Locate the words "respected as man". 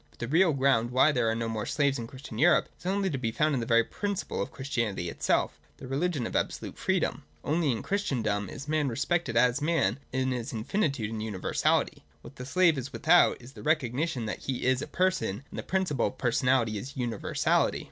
8.87-9.99